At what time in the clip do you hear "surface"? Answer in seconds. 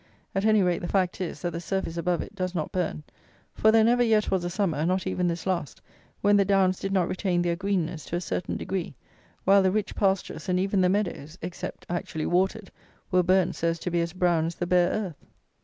1.61-1.95